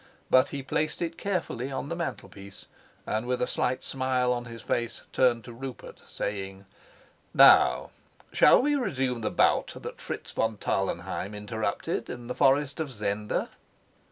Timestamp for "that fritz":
9.79-10.31